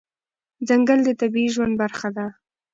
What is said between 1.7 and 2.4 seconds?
برخه ده.